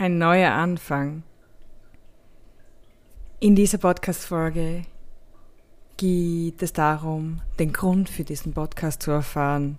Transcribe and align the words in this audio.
Ein 0.00 0.16
neuer 0.16 0.52
Anfang. 0.52 1.24
In 3.38 3.54
dieser 3.54 3.76
Podcast-Folge 3.76 4.84
geht 5.98 6.62
es 6.62 6.72
darum, 6.72 7.42
den 7.58 7.74
Grund 7.74 8.08
für 8.08 8.24
diesen 8.24 8.54
Podcast 8.54 9.02
zu 9.02 9.10
erfahren. 9.10 9.78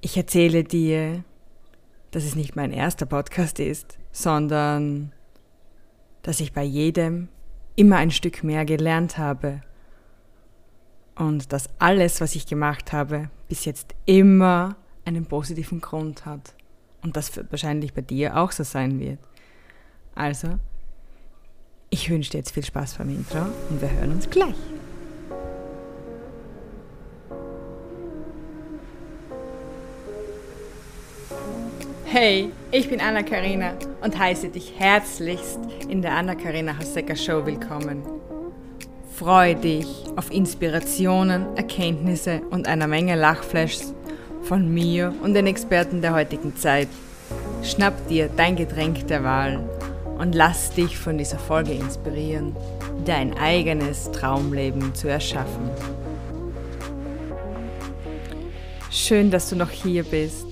Ich 0.00 0.16
erzähle 0.16 0.62
dir, 0.62 1.24
dass 2.12 2.22
es 2.22 2.36
nicht 2.36 2.54
mein 2.54 2.70
erster 2.70 3.06
Podcast 3.06 3.58
ist, 3.58 3.98
sondern 4.12 5.10
dass 6.22 6.38
ich 6.38 6.52
bei 6.52 6.62
jedem 6.62 7.26
immer 7.74 7.96
ein 7.96 8.12
Stück 8.12 8.44
mehr 8.44 8.64
gelernt 8.64 9.18
habe 9.18 9.62
und 11.16 11.52
dass 11.52 11.70
alles, 11.80 12.20
was 12.20 12.36
ich 12.36 12.46
gemacht 12.46 12.92
habe, 12.92 13.30
bis 13.48 13.64
jetzt 13.64 13.96
immer 14.06 14.76
einen 15.04 15.26
positiven 15.26 15.80
Grund 15.80 16.24
hat 16.24 16.54
und 17.02 17.16
das 17.16 17.30
wahrscheinlich 17.50 17.94
bei 17.94 18.02
dir 18.02 18.36
auch 18.36 18.52
so 18.52 18.64
sein 18.64 19.00
wird. 19.00 19.18
Also, 20.14 20.58
ich 21.90 22.10
wünsche 22.10 22.30
dir 22.30 22.38
jetzt 22.38 22.50
viel 22.50 22.64
Spaß 22.64 22.94
beim 22.96 23.10
Intro 23.10 23.46
und 23.70 23.80
wir 23.80 23.90
hören 23.90 24.12
uns 24.12 24.28
gleich. 24.28 24.54
Hey, 32.10 32.50
ich 32.72 32.88
bin 32.88 33.00
Anna 33.00 33.22
Karina 33.22 33.74
und 34.02 34.18
heiße 34.18 34.48
dich 34.48 34.72
herzlichst 34.78 35.60
in 35.88 36.02
der 36.02 36.12
Anna 36.12 36.34
Karina 36.34 36.76
Haseka 36.76 37.14
Show 37.14 37.44
willkommen. 37.44 38.02
Freue 39.14 39.54
dich 39.54 39.86
auf 40.16 40.30
Inspirationen, 40.30 41.56
Erkenntnisse 41.56 42.40
und 42.50 42.66
einer 42.66 42.86
Menge 42.86 43.14
Lachflashs 43.14 43.92
von 44.48 44.72
mir 44.72 45.14
und 45.22 45.34
den 45.34 45.46
Experten 45.46 46.00
der 46.00 46.14
heutigen 46.14 46.56
Zeit. 46.56 46.88
Schnapp 47.62 48.08
dir 48.08 48.30
dein 48.34 48.56
Getränk 48.56 49.06
der 49.06 49.22
Wahl 49.22 49.62
und 50.16 50.34
lass 50.34 50.70
dich 50.70 50.96
von 50.96 51.18
dieser 51.18 51.38
Folge 51.38 51.72
inspirieren, 51.72 52.56
dein 53.04 53.36
eigenes 53.36 54.10
Traumleben 54.10 54.94
zu 54.94 55.06
erschaffen. 55.06 55.68
Schön, 58.90 59.30
dass 59.30 59.50
du 59.50 59.56
noch 59.56 59.70
hier 59.70 60.02
bist. 60.02 60.46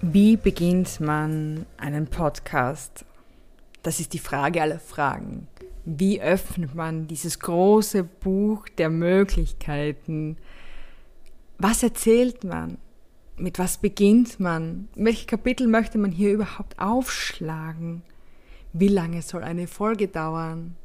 Wie 0.00 0.38
beginnt 0.38 1.00
man 1.00 1.66
einen 1.76 2.06
Podcast? 2.06 3.04
Das 3.82 4.00
ist 4.00 4.14
die 4.14 4.18
Frage 4.18 4.62
aller 4.62 4.78
Fragen. 4.78 5.46
Wie 5.84 6.22
öffnet 6.22 6.74
man 6.74 7.06
dieses 7.06 7.38
große 7.38 8.02
Buch 8.02 8.66
der 8.78 8.88
Möglichkeiten, 8.88 10.38
was 11.58 11.82
erzählt 11.82 12.44
man? 12.44 12.78
Mit 13.36 13.58
was 13.58 13.78
beginnt 13.78 14.38
man? 14.38 14.88
Welche 14.94 15.26
Kapitel 15.26 15.66
möchte 15.66 15.98
man 15.98 16.12
hier 16.12 16.32
überhaupt 16.32 16.78
aufschlagen? 16.78 18.02
Wie 18.72 18.88
lange 18.88 19.22
soll 19.22 19.42
eine 19.42 19.66
Folge 19.66 20.08
dauern? 20.08 20.76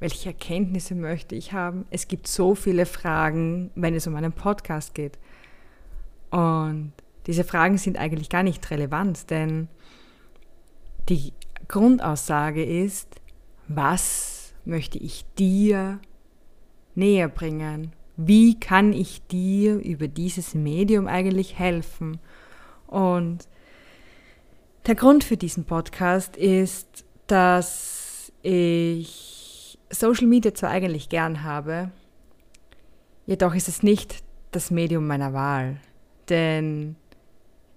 Welche 0.00 0.30
Erkenntnisse 0.30 0.94
möchte 0.94 1.34
ich 1.34 1.52
haben? 1.52 1.86
Es 1.90 2.08
gibt 2.08 2.26
so 2.26 2.54
viele 2.54 2.86
Fragen, 2.86 3.70
wenn 3.74 3.94
es 3.94 4.06
um 4.06 4.16
einen 4.16 4.32
Podcast 4.32 4.94
geht. 4.94 5.18
Und 6.30 6.92
diese 7.26 7.44
Fragen 7.44 7.78
sind 7.78 7.98
eigentlich 7.98 8.28
gar 8.28 8.42
nicht 8.42 8.70
relevant, 8.70 9.30
denn 9.30 9.68
die 11.08 11.32
Grundaussage 11.68 12.64
ist, 12.64 13.20
was 13.68 14.54
möchte 14.64 14.98
ich 14.98 15.24
dir 15.38 16.00
näher 16.94 17.28
bringen? 17.28 17.92
Wie 18.16 18.58
kann 18.58 18.92
ich 18.92 19.26
dir 19.26 19.76
über 19.76 20.08
dieses 20.08 20.54
Medium 20.54 21.06
eigentlich 21.06 21.58
helfen? 21.58 22.18
Und 22.86 23.48
der 24.86 24.94
Grund 24.94 25.24
für 25.24 25.36
diesen 25.36 25.64
Podcast 25.64 26.36
ist, 26.36 27.04
dass 27.26 28.32
ich 28.42 29.78
Social 29.90 30.26
Media 30.26 30.52
zwar 30.54 30.70
eigentlich 30.70 31.08
gern 31.08 31.42
habe, 31.42 31.90
jedoch 33.26 33.54
ist 33.54 33.68
es 33.68 33.82
nicht 33.82 34.22
das 34.50 34.70
Medium 34.70 35.06
meiner 35.06 35.32
Wahl, 35.32 35.78
denn 36.28 36.96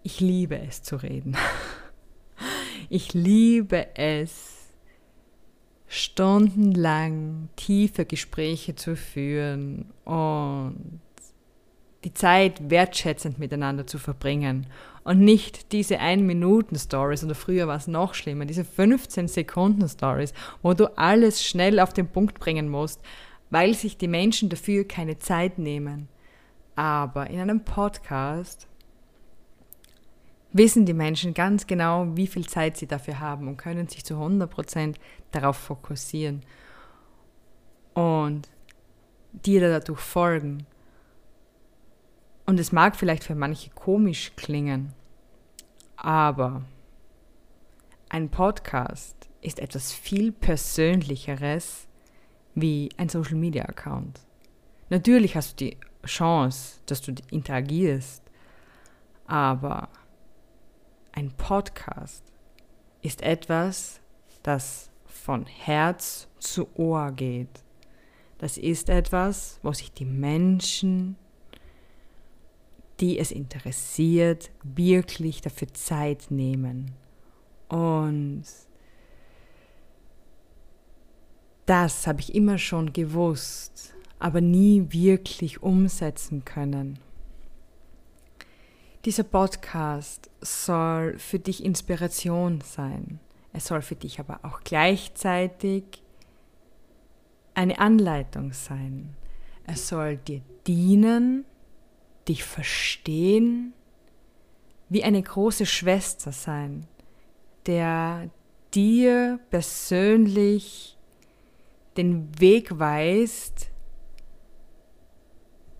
ich 0.04 0.20
liebe 0.20 0.60
es 0.60 0.84
zu 0.84 0.98
reden. 0.98 1.38
Ich 2.88 3.16
liebe 3.16 3.88
es, 3.96 4.65
stundenlang 5.96 7.50
tiefe 7.56 8.06
Gespräche 8.06 8.76
zu 8.76 8.96
führen 8.96 9.86
und 10.04 11.00
die 12.04 12.14
Zeit 12.14 12.70
wertschätzend 12.70 13.40
miteinander 13.40 13.88
zu 13.88 13.98
verbringen 13.98 14.68
und 15.04 15.20
nicht 15.20 15.72
diese 15.72 16.00
1-Minuten-Stories 16.00 17.24
oder 17.24 17.36
früher 17.36 17.68
war 17.68 17.78
es 17.78 17.88
noch 17.88 18.14
schlimmer, 18.14 18.46
diese 18.46 18.64
15-Sekunden-Stories, 18.64 20.34
wo 20.62 20.74
du 20.74 20.98
alles 20.98 21.44
schnell 21.44 21.80
auf 21.80 21.94
den 21.94 22.08
Punkt 22.08 22.40
bringen 22.40 22.70
musst, 22.70 23.02
weil 23.50 23.74
sich 23.74 23.98
die 23.98 24.08
Menschen 24.08 24.50
dafür 24.50 24.88
keine 24.88 25.18
Zeit 25.18 25.58
nehmen. 25.58 26.10
Aber 26.76 27.30
in 27.30 27.40
einem 27.40 27.64
Podcast 27.64 28.68
wissen 30.56 30.86
die 30.86 30.94
Menschen 30.94 31.34
ganz 31.34 31.68
genau, 31.68 32.08
wie 32.16 32.28
viel 32.28 32.48
Zeit 32.48 32.78
sie 32.78 32.88
dafür 32.88 33.20
haben 33.20 33.50
und 33.50 33.58
können 33.58 33.90
sich 33.90 34.06
zu 34.06 34.14
100% 34.14 34.96
darauf 35.32 35.58
fokussieren 35.58 36.44
und 37.94 38.48
dir 39.34 39.60
dadurch 39.60 40.00
folgen. 40.00 40.66
Und 42.46 42.58
es 42.58 42.72
mag 42.72 42.96
vielleicht 42.96 43.26
für 43.26 43.36
manche 43.36 43.70
komisch 43.72 44.32
klingen, 44.38 44.94
aber 45.98 46.64
ein 48.08 48.30
Podcast 48.30 49.28
ist 49.42 49.60
etwas 49.60 49.92
viel 49.92 50.32
Persönlicheres 50.32 51.90
wie 52.54 52.88
ein 52.96 53.10
Social 53.10 53.36
Media 53.36 53.66
Account. 53.66 54.22
Natürlich 54.90 55.36
hast 55.36 55.60
du 55.60 55.66
die 55.66 55.78
Chance, 56.06 56.80
dass 56.86 57.02
du 57.02 57.14
interagierst, 57.30 58.24
aber 59.28 59.90
ein 61.16 61.32
Podcast 61.32 62.24
ist 63.02 63.22
etwas, 63.22 64.02
das 64.44 64.92
von 65.06 65.46
Herz 65.46 66.28
zu 66.40 66.68
Ohr 66.76 67.12
geht. 67.14 67.64
Das 68.38 68.58
ist 68.58 68.90
etwas, 68.90 69.60
wo 69.64 69.72
sich 69.72 69.94
die 69.94 70.06
Menschen, 70.06 71.16
die 73.00 73.18
es 73.18 73.32
interessiert, 73.32 74.52
wirklich 74.64 75.42
dafür 75.42 75.74
Zeit 75.74 76.30
nehmen. 76.30 76.92
Und 77.70 78.44
das 81.66 82.08
habe 82.08 82.20
ich 82.20 82.36
immer 82.36 82.58
schon 82.58 82.92
gewusst, 82.92 83.96
aber 84.20 84.42
nie 84.42 84.88
wirklich 84.90 85.64
umsetzen 85.64 86.44
können. 86.44 87.00
Dieser 89.06 89.24
Podcast 89.24 90.32
soll 90.42 91.20
für 91.20 91.38
dich 91.38 91.64
Inspiration 91.64 92.62
sein. 92.62 93.20
Es 93.54 93.68
soll 93.68 93.84
für 93.84 93.94
dich 93.94 94.20
aber 94.20 94.40
auch 94.42 94.62
gleichzeitig 94.64 96.02
eine 97.54 97.78
Anleitung 97.78 98.52
sein. 98.52 99.16
Es 99.68 99.90
soll 99.90 100.18
dir 100.18 100.42
dienen, 100.66 101.46
dich 102.28 102.44
verstehen, 102.44 103.74
wie 104.90 105.04
eine 105.04 105.22
große 105.22 105.68
Schwester 105.68 106.32
sein, 106.32 106.88
der 107.68 108.32
dir 108.74 109.40
persönlich 109.52 110.98
den 111.96 112.40
Weg 112.40 112.80
weist, 112.80 113.70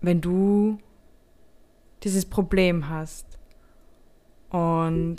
wenn 0.00 0.20
du 0.20 0.78
dieses 2.02 2.26
Problem 2.26 2.88
hast. 2.88 3.26
Und 4.50 5.18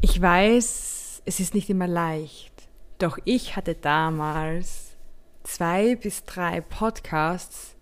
ich 0.00 0.20
weiß, 0.20 1.22
es 1.24 1.40
ist 1.40 1.54
nicht 1.54 1.70
immer 1.70 1.86
leicht, 1.86 2.68
doch 2.98 3.18
ich 3.24 3.56
hatte 3.56 3.74
damals 3.74 4.96
zwei 5.42 5.96
bis 5.96 6.24
drei 6.24 6.60
Podcasts, 6.60 7.76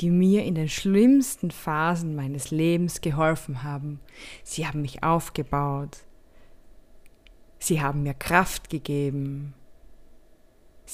die 0.00 0.10
mir 0.10 0.44
in 0.44 0.54
den 0.54 0.68
schlimmsten 0.68 1.50
Phasen 1.50 2.16
meines 2.16 2.50
Lebens 2.50 3.00
geholfen 3.00 3.62
haben. 3.62 4.00
Sie 4.42 4.66
haben 4.66 4.82
mich 4.82 5.02
aufgebaut. 5.02 5.98
Sie 7.58 7.80
haben 7.80 8.02
mir 8.02 8.14
Kraft 8.14 8.68
gegeben. 8.68 9.54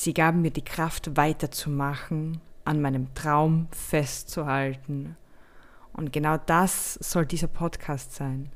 Sie 0.02 0.14
gaben 0.14 0.41
mir 0.41 0.50
die 0.50 0.64
Kraft 0.64 1.14
weiterzumachen, 1.19 2.41
an 2.64 2.81
meinem 2.81 3.12
Traum 3.12 3.69
festzuhalten. 3.70 5.14
Und 5.93 6.11
genau 6.11 6.38
das 6.38 6.94
soll 6.94 7.26
dieser 7.26 7.49
Podcast 7.49 8.14
sein. 8.14 8.50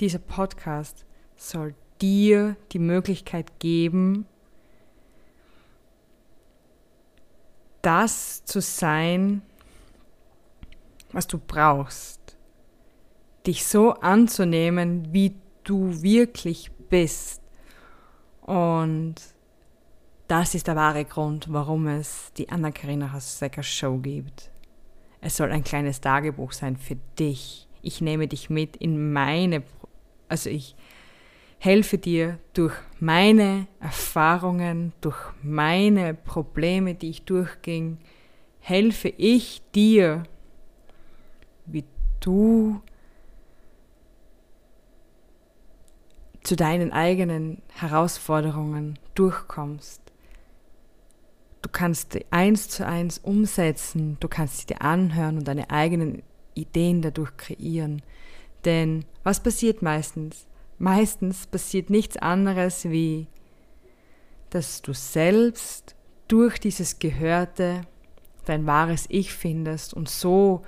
Dieser 0.00 0.18
Podcast 0.18 1.06
soll 1.36 1.76
dir 2.00 2.56
die 2.72 2.80
Möglichkeit 2.80 3.60
geben, 3.60 4.26
das 7.80 8.44
zu 8.44 8.60
sein, 8.60 9.42
was 11.12 11.28
du 11.28 11.38
brauchst. 11.38 12.36
Dich 13.46 13.64
so 13.64 13.92
anzunehmen, 13.92 15.12
wie 15.12 15.36
du 15.62 16.02
wirklich 16.02 16.72
bist. 16.88 17.42
Und 18.42 19.33
das 20.28 20.54
ist 20.54 20.66
der 20.66 20.76
wahre 20.76 21.04
Grund, 21.04 21.52
warum 21.52 21.86
es 21.86 22.32
die 22.36 22.48
Anna-Karina 22.48 23.12
Hassecker 23.12 23.62
Show 23.62 23.98
gibt. 23.98 24.50
Es 25.20 25.36
soll 25.36 25.50
ein 25.52 25.64
kleines 25.64 26.00
Tagebuch 26.00 26.52
sein 26.52 26.76
für 26.76 26.96
dich. 27.18 27.68
Ich 27.82 28.00
nehme 28.00 28.28
dich 28.28 28.50
mit 28.50 28.76
in 28.76 29.12
meine, 29.12 29.62
also 30.28 30.50
ich 30.50 30.76
helfe 31.58 31.98
dir 31.98 32.38
durch 32.52 32.74
meine 33.00 33.66
Erfahrungen, 33.80 34.92
durch 35.00 35.18
meine 35.42 36.14
Probleme, 36.14 36.94
die 36.94 37.10
ich 37.10 37.24
durchging, 37.24 37.98
helfe 38.60 39.08
ich 39.08 39.62
dir, 39.74 40.24
wie 41.66 41.84
du 42.20 42.80
zu 46.42 46.56
deinen 46.56 46.92
eigenen 46.92 47.62
Herausforderungen 47.72 48.98
durchkommst. 49.14 50.03
Du 51.74 51.80
kannst 51.80 52.12
sie 52.12 52.24
eins 52.30 52.68
zu 52.68 52.86
eins 52.86 53.18
umsetzen, 53.18 54.16
du 54.20 54.28
kannst 54.28 54.58
sie 54.58 54.66
dir 54.66 54.80
anhören 54.80 55.38
und 55.38 55.48
deine 55.48 55.70
eigenen 55.70 56.22
Ideen 56.54 57.02
dadurch 57.02 57.36
kreieren. 57.36 58.00
Denn 58.64 59.04
was 59.24 59.42
passiert 59.42 59.82
meistens? 59.82 60.46
Meistens 60.78 61.48
passiert 61.48 61.90
nichts 61.90 62.16
anderes 62.16 62.84
wie, 62.84 63.26
dass 64.50 64.82
du 64.82 64.92
selbst 64.92 65.96
durch 66.28 66.60
dieses 66.60 67.00
Gehörte 67.00 67.80
dein 68.44 68.66
wahres 68.66 69.06
Ich 69.08 69.32
findest 69.32 69.94
und 69.94 70.08
so 70.08 70.62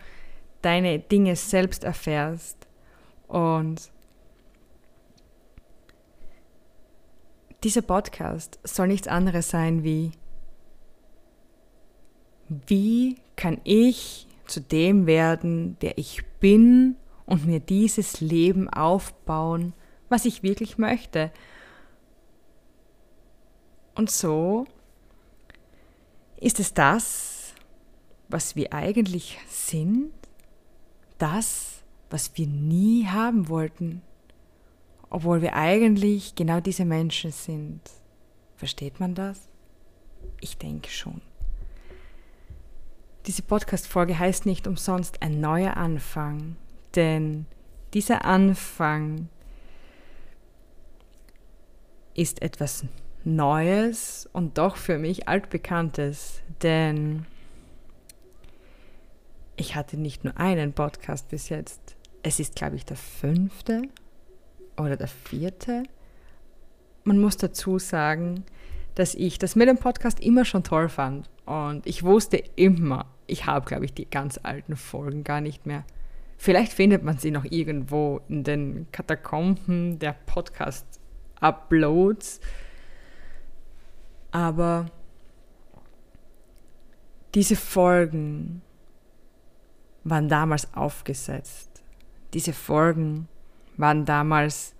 deine 0.61 0.99
Dinge 0.99 1.37
selbst 1.37 1.85
erfährst. 1.85 2.67
Und 3.29 3.93
dieser 7.63 7.83
Podcast 7.83 8.59
soll 8.65 8.89
nichts 8.89 9.07
anderes 9.07 9.51
sein 9.51 9.85
wie, 9.85 10.11
wie 12.49 13.17
kann 13.37 13.61
ich 13.65 14.27
zu 14.47 14.61
dem 14.61 15.07
werden, 15.07 15.77
der 15.81 15.99
ich 15.99 16.25
bin 16.41 16.97
und 17.27 17.47
mir 17.47 17.61
dieses 17.61 18.21
Leben 18.21 18.69
aufbauen, 18.69 19.73
was 20.09 20.25
ich 20.25 20.43
wirklich 20.43 20.79
möchte. 20.79 21.33
Und 23.95 24.11
so 24.11 24.67
ist 26.39 26.61
es 26.61 26.75
das, 26.75 27.55
was 28.29 28.57
wir 28.57 28.73
eigentlich 28.73 29.39
sind, 29.49 30.13
das, 31.19 31.83
was 32.11 32.37
wir 32.37 32.47
nie 32.47 33.07
haben 33.07 33.49
wollten, 33.49 34.03
obwohl 35.09 35.41
wir 35.41 35.55
eigentlich 35.55 36.35
genau 36.35 36.61
diese 36.61 36.85
Menschen 36.85 37.33
sind. 37.33 37.81
Versteht 38.57 39.01
man 39.01 39.15
das? 39.15 39.49
Ich 40.41 40.59
denke 40.59 40.91
schon. 40.91 41.21
Diese 43.27 43.43
Podcast-Folge 43.43 44.17
heißt 44.17 44.47
nicht 44.47 44.69
umsonst 44.69 45.21
ein 45.21 45.41
neuer 45.41 45.77
Anfang, 45.77 46.57
denn 46.95 47.47
dieser 47.93 48.25
Anfang 48.25 49.29
ist 52.15 52.41
etwas 52.41 52.85
Neues 53.25 54.29
und 54.33 54.59
doch 54.59 54.77
für 54.77 54.99
mich 54.99 55.27
altbekanntes, 55.27 56.41
denn 56.63 57.27
ich 59.57 59.75
hatte 59.75 59.97
nicht 59.97 60.23
nur 60.23 60.39
einen 60.39 60.73
Podcast 60.73 61.29
bis 61.29 61.49
jetzt. 61.49 61.97
Es 62.23 62.39
ist, 62.39 62.55
glaube 62.55 62.77
ich, 62.77 62.85
der 62.85 62.97
fünfte 62.97 63.83
oder 64.77 64.97
der 64.97 65.09
vierte. 65.09 65.83
Man 67.03 67.19
muss 67.19 67.37
dazu 67.37 67.81
sagen, 67.81 68.45
dass 68.95 69.17
ich 69.17 69.39
das 69.39 69.57
mit 69.57 69.69
dem 69.69 69.79
Podcast 69.79 70.21
immer 70.21 70.45
schon 70.45 70.63
toll 70.63 70.89
fand. 70.89 71.29
Und 71.45 71.87
ich 71.87 72.05
wusste 72.05 72.37
immer, 72.37 73.07
ich 73.27 73.47
habe, 73.47 73.67
glaube 73.67 73.85
ich, 73.85 73.95
die 73.95 74.09
ganz 74.09 74.39
alten 74.43 74.77
Folgen 74.77 75.25
gar 75.25 75.41
nicht 75.41 75.67
mehr. 75.67 75.85
Vielleicht 76.39 76.73
findet 76.73 77.03
man 77.03 77.19
sie 77.19 77.31
noch 77.31 77.45
irgendwo 77.45 78.21
in 78.29 78.45
den 78.45 78.87
Katakomben 78.93 79.99
der 79.99 80.15
Podcast-Uploads. 80.27 82.41
Aber 84.31 84.87
diese 87.35 87.57
Folgen 87.57 88.63
waren 90.05 90.29
damals 90.29 90.73
aufgesetzt. 90.75 91.83
Diese 92.35 92.53
Folgen 92.53 93.29
waren 93.77 94.05
damals 94.05 94.75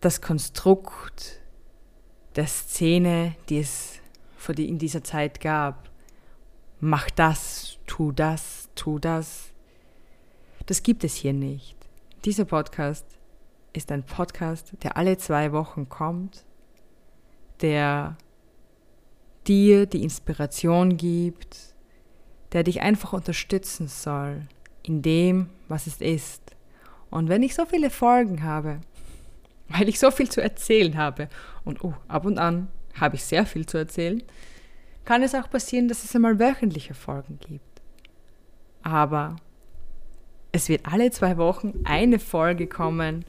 das 0.00 0.20
Konstrukt 0.20 1.40
der 2.36 2.46
Szene, 2.46 3.34
die 3.48 3.58
es 3.58 3.98
in 4.56 4.78
dieser 4.78 5.02
Zeit 5.02 5.40
gab. 5.40 5.90
Mach 6.86 7.08
das, 7.08 7.78
tu 7.86 8.12
das, 8.12 8.68
tu 8.74 8.98
das. 8.98 9.54
Das 10.66 10.82
gibt 10.82 11.02
es 11.02 11.14
hier 11.14 11.32
nicht. 11.32 11.78
Dieser 12.26 12.44
Podcast 12.44 13.06
ist 13.72 13.90
ein 13.90 14.02
Podcast, 14.02 14.74
der 14.82 14.98
alle 14.98 15.16
zwei 15.16 15.52
Wochen 15.52 15.88
kommt, 15.88 16.44
der 17.62 18.18
dir 19.46 19.86
die 19.86 20.02
Inspiration 20.02 20.98
gibt, 20.98 21.74
der 22.52 22.64
dich 22.64 22.82
einfach 22.82 23.14
unterstützen 23.14 23.88
soll 23.88 24.42
in 24.82 25.00
dem, 25.00 25.48
was 25.68 25.86
es 25.86 26.02
ist. 26.02 26.54
Und 27.08 27.30
wenn 27.30 27.42
ich 27.42 27.54
so 27.54 27.64
viele 27.64 27.88
Folgen 27.88 28.42
habe, 28.42 28.82
weil 29.68 29.88
ich 29.88 29.98
so 29.98 30.10
viel 30.10 30.28
zu 30.28 30.42
erzählen 30.42 30.98
habe, 30.98 31.30
und 31.64 31.82
oh, 31.82 31.94
ab 32.08 32.26
und 32.26 32.36
an 32.36 32.68
habe 32.92 33.16
ich 33.16 33.24
sehr 33.24 33.46
viel 33.46 33.64
zu 33.64 33.78
erzählen, 33.78 34.22
kann 35.04 35.22
es 35.22 35.34
auch 35.34 35.50
passieren, 35.50 35.88
dass 35.88 36.04
es 36.04 36.14
einmal 36.14 36.38
wöchentliche 36.38 36.94
Folgen 36.94 37.38
gibt. 37.38 37.82
Aber 38.82 39.36
es 40.52 40.68
wird 40.68 40.86
alle 40.86 41.10
zwei 41.10 41.36
Wochen 41.36 41.80
eine 41.84 42.18
Folge 42.18 42.66
kommen, 42.66 43.24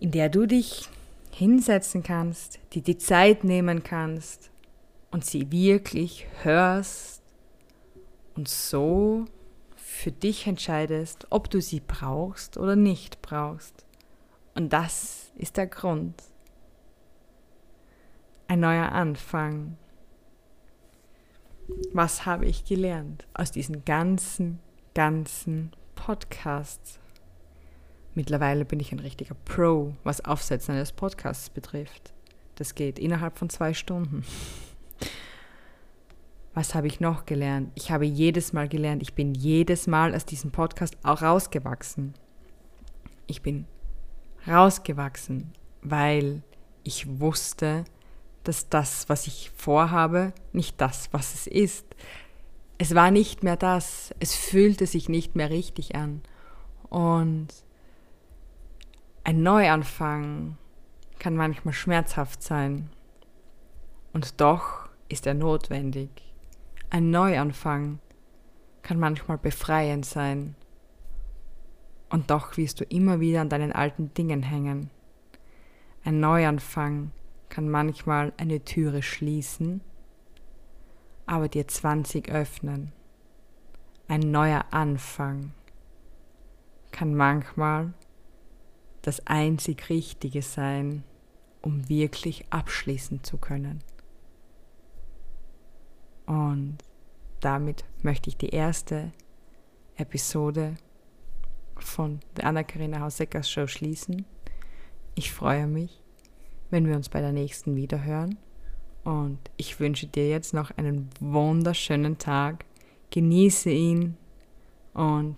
in 0.00 0.10
der 0.10 0.28
du 0.28 0.46
dich 0.46 0.88
hinsetzen 1.32 2.02
kannst, 2.02 2.60
die 2.72 2.82
die 2.82 2.98
Zeit 2.98 3.42
nehmen 3.42 3.82
kannst 3.82 4.50
und 5.10 5.24
sie 5.24 5.50
wirklich 5.50 6.26
hörst 6.42 7.22
und 8.36 8.48
so 8.48 9.26
für 9.74 10.12
dich 10.12 10.46
entscheidest, 10.46 11.26
ob 11.30 11.50
du 11.50 11.60
sie 11.60 11.80
brauchst 11.80 12.58
oder 12.58 12.76
nicht 12.76 13.22
brauchst. 13.22 13.84
Und 14.54 14.72
das 14.72 15.32
ist 15.36 15.56
der 15.56 15.66
Grund. 15.66 16.22
Ein 18.46 18.60
neuer 18.60 18.92
Anfang. 18.92 19.76
Was 21.94 22.26
habe 22.26 22.46
ich 22.46 22.64
gelernt 22.64 23.24
aus 23.34 23.52
diesen 23.52 23.84
ganzen, 23.84 24.58
ganzen 24.96 25.70
Podcasts? 25.94 26.98
Mittlerweile 28.16 28.64
bin 28.64 28.80
ich 28.80 28.90
ein 28.90 28.98
richtiger 28.98 29.36
Pro, 29.44 29.94
was 30.02 30.24
Aufsetzen 30.24 30.74
eines 30.74 30.90
Podcasts 30.90 31.50
betrifft. 31.50 32.12
Das 32.56 32.74
geht 32.74 32.98
innerhalb 32.98 33.38
von 33.38 33.48
zwei 33.48 33.74
Stunden. 33.74 34.24
Was 36.52 36.74
habe 36.74 36.88
ich 36.88 36.98
noch 36.98 37.26
gelernt? 37.26 37.70
Ich 37.76 37.92
habe 37.92 38.06
jedes 38.06 38.52
Mal 38.52 38.68
gelernt, 38.68 39.00
ich 39.00 39.14
bin 39.14 39.32
jedes 39.32 39.86
Mal 39.86 40.16
aus 40.16 40.24
diesem 40.24 40.50
Podcast 40.50 40.96
auch 41.04 41.22
rausgewachsen. 41.22 42.14
Ich 43.28 43.40
bin 43.40 43.66
rausgewachsen, 44.48 45.52
weil 45.80 46.42
ich 46.82 47.20
wusste, 47.20 47.84
dass 48.44 48.68
das, 48.68 49.08
was 49.08 49.26
ich 49.26 49.50
vorhabe, 49.56 50.32
nicht 50.52 50.80
das, 50.80 51.08
was 51.12 51.34
es 51.34 51.46
ist. 51.46 51.86
Es 52.78 52.94
war 52.94 53.10
nicht 53.10 53.42
mehr 53.42 53.56
das, 53.56 54.14
es 54.20 54.34
fühlte 54.34 54.86
sich 54.86 55.08
nicht 55.08 55.36
mehr 55.36 55.50
richtig 55.50 55.94
an. 55.94 56.22
Und 56.88 57.48
ein 59.24 59.42
Neuanfang 59.42 60.58
kann 61.18 61.34
manchmal 61.34 61.74
schmerzhaft 61.74 62.42
sein. 62.42 62.90
Und 64.12 64.40
doch 64.40 64.88
ist 65.08 65.26
er 65.26 65.34
notwendig. 65.34 66.10
Ein 66.90 67.10
Neuanfang 67.10 67.98
kann 68.82 68.98
manchmal 68.98 69.38
befreiend 69.38 70.04
sein. 70.04 70.54
Und 72.10 72.30
doch 72.30 72.56
wirst 72.56 72.80
du 72.80 72.84
immer 72.84 73.18
wieder 73.18 73.40
an 73.40 73.48
deinen 73.48 73.72
alten 73.72 74.12
Dingen 74.14 74.42
hängen. 74.42 74.90
Ein 76.04 76.20
Neuanfang 76.20 77.10
kann 77.54 77.68
manchmal 77.68 78.32
eine 78.36 78.64
Türe 78.64 79.00
schließen, 79.00 79.80
aber 81.24 81.46
dir 81.46 81.68
20 81.68 82.28
öffnen. 82.28 82.90
Ein 84.08 84.32
neuer 84.32 84.64
Anfang 84.72 85.52
kann 86.90 87.14
manchmal 87.14 87.94
das 89.02 89.24
einzig 89.28 89.88
Richtige 89.88 90.42
sein, 90.42 91.04
um 91.62 91.88
wirklich 91.88 92.44
abschließen 92.50 93.22
zu 93.22 93.38
können. 93.38 93.84
Und 96.26 96.78
damit 97.38 97.84
möchte 98.02 98.30
ich 98.30 98.36
die 98.36 98.48
erste 98.48 99.12
Episode 99.94 100.74
von 101.76 102.18
der 102.36 102.46
Anna-Karina 102.46 102.98
Hauseckers 102.98 103.48
Show 103.48 103.68
schließen. 103.68 104.26
Ich 105.14 105.32
freue 105.32 105.68
mich, 105.68 106.03
wenn 106.70 106.86
wir 106.86 106.96
uns 106.96 107.08
bei 107.08 107.20
der 107.20 107.32
nächsten 107.32 107.76
wiederhören. 107.76 108.38
Und 109.04 109.38
ich 109.56 109.78
wünsche 109.80 110.06
dir 110.06 110.28
jetzt 110.28 110.54
noch 110.54 110.70
einen 110.76 111.10
wunderschönen 111.20 112.18
Tag. 112.18 112.64
Genieße 113.10 113.70
ihn 113.70 114.16
und 114.94 115.36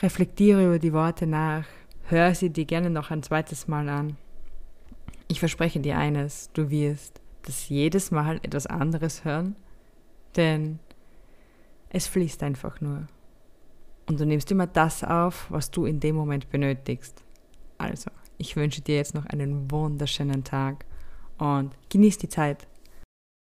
reflektiere 0.00 0.66
über 0.66 0.78
die 0.78 0.92
Worte 0.92 1.26
nach. 1.26 1.66
Hör 2.04 2.34
sie 2.34 2.50
dir 2.50 2.64
gerne 2.64 2.90
noch 2.90 3.10
ein 3.10 3.22
zweites 3.22 3.68
Mal 3.68 3.88
an. 3.88 4.16
Ich 5.28 5.38
verspreche 5.38 5.80
dir 5.80 5.96
eines, 5.96 6.50
du 6.52 6.68
wirst 6.68 7.20
das 7.42 7.68
jedes 7.68 8.10
Mal 8.10 8.38
etwas 8.42 8.66
anderes 8.66 9.24
hören, 9.24 9.56
denn 10.36 10.78
es 11.90 12.06
fließt 12.06 12.42
einfach 12.42 12.80
nur. 12.80 13.06
Und 14.06 14.20
du 14.20 14.26
nimmst 14.26 14.50
immer 14.50 14.66
das 14.66 15.04
auf, 15.04 15.46
was 15.50 15.70
du 15.70 15.86
in 15.86 16.00
dem 16.00 16.16
Moment 16.16 16.50
benötigst. 16.50 17.22
Also, 17.78 18.10
ich 18.42 18.56
wünsche 18.56 18.82
dir 18.82 18.96
jetzt 18.96 19.14
noch 19.14 19.26
einen 19.26 19.70
wunderschönen 19.70 20.44
Tag 20.44 20.84
und 21.38 21.70
genieß 21.88 22.18
die 22.18 22.28
Zeit. 22.28 22.66